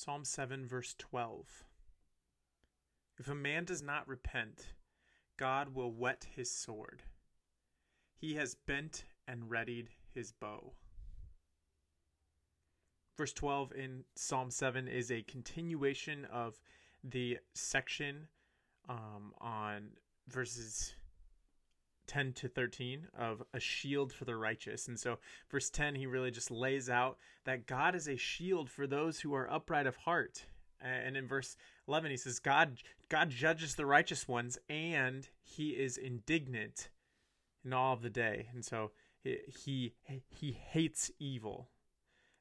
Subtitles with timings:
[0.00, 1.64] Psalm 7, verse 12.
[3.18, 4.74] If a man does not repent,
[5.36, 7.02] God will whet his sword.
[8.14, 10.74] He has bent and readied his bow.
[13.16, 16.60] Verse 12 in Psalm 7 is a continuation of
[17.02, 18.28] the section
[18.88, 19.88] um, on
[20.28, 20.94] verses
[22.08, 24.88] 10 to 13 of a shield for the righteous.
[24.88, 25.18] And so,
[25.50, 29.34] verse 10, he really just lays out that God is a shield for those who
[29.34, 30.46] are upright of heart.
[30.80, 35.96] And in verse 11, he says, God, God judges the righteous ones and he is
[35.96, 36.88] indignant
[37.64, 38.48] in all of the day.
[38.52, 38.90] And so,
[39.22, 41.68] he, he, he hates evil.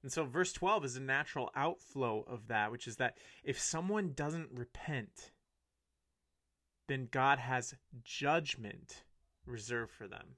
[0.04, 4.14] And so, verse 12 is a natural outflow of that, which is that if someone
[4.14, 5.32] doesn't repent,
[6.88, 9.04] then God has judgment
[9.48, 10.36] reserved for them.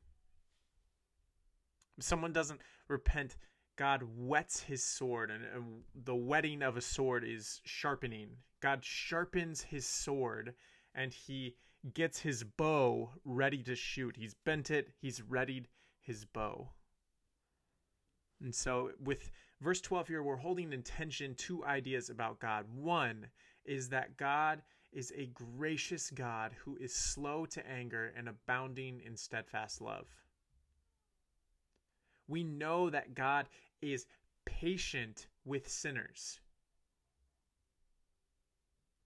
[1.98, 3.36] If someone doesn't repent,
[3.76, 8.30] God whets his sword, and, and the whetting of a sword is sharpening.
[8.62, 10.54] God sharpens his sword,
[10.94, 11.56] and he
[11.94, 14.18] gets his bow ready to shoot.
[14.18, 15.68] He's bent it, he's readied
[16.02, 16.70] his bow.
[18.42, 19.32] And so, with
[19.62, 22.66] verse 12 here, we're holding in tension two ideas about God.
[22.74, 23.28] One
[23.66, 29.16] is that God is a gracious God who is slow to anger and abounding in
[29.16, 30.08] steadfast love.
[32.28, 33.48] We know that God
[33.82, 34.06] is
[34.46, 36.40] patient with sinners.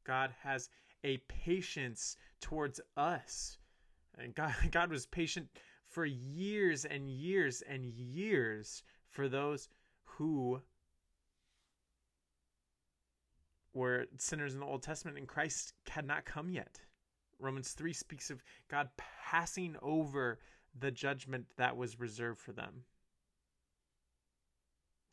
[0.05, 0.69] God has
[1.03, 3.57] a patience towards us.
[4.17, 5.47] And God, God was patient
[5.87, 9.69] for years and years and years for those
[10.03, 10.61] who
[13.73, 16.79] were sinners in the Old Testament and Christ had not come yet.
[17.39, 20.39] Romans 3 speaks of God passing over
[20.79, 22.83] the judgment that was reserved for them.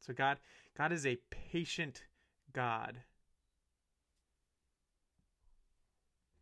[0.01, 0.39] So God
[0.77, 2.05] God is a patient
[2.53, 3.03] God.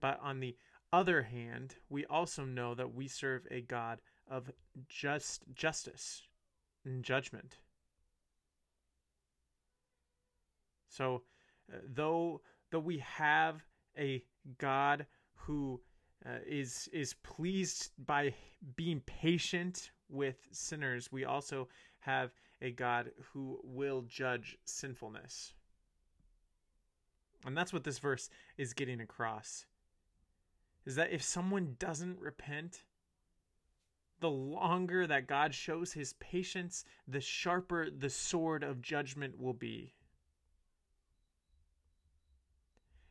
[0.01, 0.57] But on the
[0.93, 4.51] other hand, we also know that we serve a God of
[4.89, 6.23] just justice
[6.85, 7.57] and judgment.
[10.89, 11.23] So
[11.95, 12.41] though
[12.71, 13.63] though we have
[13.97, 14.23] a
[14.59, 15.81] God who
[16.27, 18.35] uh, is is pleased by
[18.77, 21.69] being patient with sinners, we also
[22.01, 22.31] have
[22.61, 25.53] a God who will judge sinfulness.
[27.47, 29.65] And that's what this verse is getting across.
[30.85, 32.83] Is that if someone doesn't repent,
[34.21, 39.95] the longer that God shows his patience, the sharper the sword of judgment will be.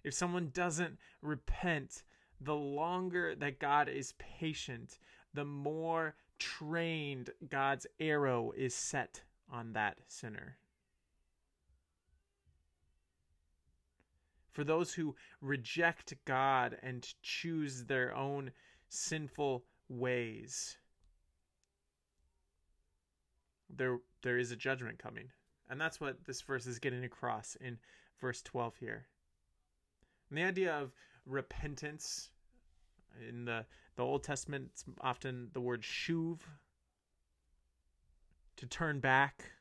[0.07, 2.03] If someone doesn't repent,
[2.40, 5.00] the longer that God is patient,
[5.34, 10.59] the more trained God's arrow is set on that sinner.
[14.53, 18.51] For those who reject God and choose their own
[18.88, 20.78] sinful ways,
[23.69, 25.31] there there is a judgment coming.
[25.69, 27.78] And that's what this verse is getting across in
[28.22, 29.07] verse 12 here.
[30.30, 30.92] And the idea of
[31.26, 32.30] repentance
[33.28, 33.66] in the,
[33.96, 36.40] the Old Testament, it's often the word shuv,
[38.58, 39.52] to turn back,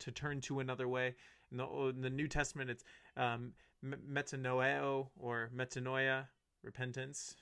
[0.00, 1.14] to turn to another way.
[1.50, 2.84] In the, in the New Testament, it's
[3.16, 3.52] um,
[3.84, 6.26] metanoeo or metanoia,
[6.62, 7.36] repentance.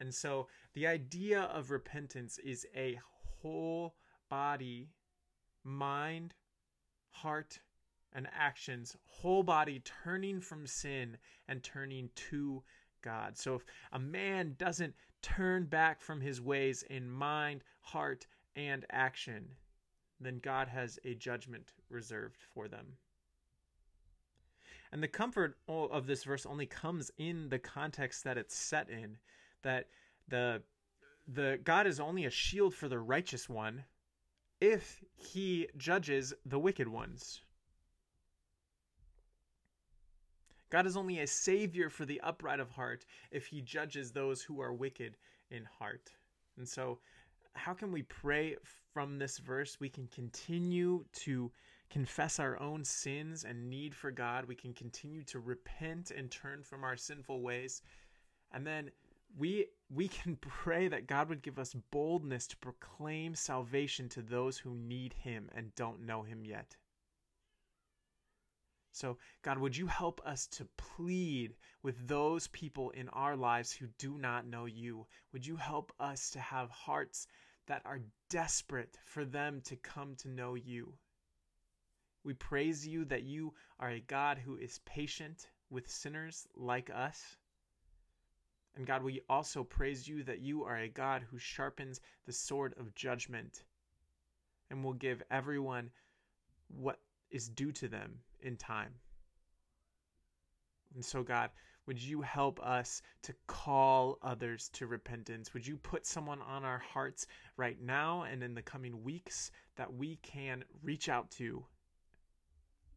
[0.00, 2.98] And so the idea of repentance is a
[3.40, 3.94] whole
[4.28, 4.90] body,
[5.64, 6.34] mind,
[7.10, 7.60] heart,
[8.14, 11.16] and actions, whole body turning from sin
[11.48, 12.62] and turning to
[13.02, 13.36] God.
[13.36, 19.46] So if a man doesn't turn back from his ways in mind, heart, and action,
[20.20, 22.86] then God has a judgment reserved for them.
[24.92, 29.16] And the comfort of this verse only comes in the context that it's set in
[29.62, 29.88] that
[30.28, 30.62] the
[31.28, 33.84] the God is only a shield for the righteous one
[34.60, 37.40] if he judges the wicked ones.
[40.72, 44.58] God is only a savior for the upright of heart if he judges those who
[44.62, 45.18] are wicked
[45.50, 46.10] in heart.
[46.56, 46.98] And so,
[47.52, 48.56] how can we pray
[48.94, 49.78] from this verse?
[49.78, 51.52] We can continue to
[51.90, 54.46] confess our own sins and need for God.
[54.46, 57.82] We can continue to repent and turn from our sinful ways.
[58.54, 58.90] And then
[59.36, 64.56] we we can pray that God would give us boldness to proclaim salvation to those
[64.56, 66.76] who need him and don't know him yet.
[68.94, 73.86] So, God, would you help us to plead with those people in our lives who
[73.96, 75.06] do not know you?
[75.32, 77.26] Would you help us to have hearts
[77.66, 80.98] that are desperate for them to come to know you?
[82.22, 87.36] We praise you that you are a God who is patient with sinners like us.
[88.76, 92.74] And God, we also praise you that you are a God who sharpens the sword
[92.78, 93.64] of judgment
[94.70, 95.90] and will give everyone
[96.68, 97.00] what
[97.32, 98.92] is due to them in time.
[100.94, 101.50] And so, God,
[101.86, 105.52] would you help us to call others to repentance?
[105.52, 107.26] Would you put someone on our hearts
[107.56, 111.64] right now and in the coming weeks that we can reach out to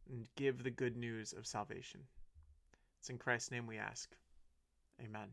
[0.08, 2.00] and give the good news of salvation?
[3.00, 4.14] It's in Christ's name we ask.
[5.02, 5.28] Amen.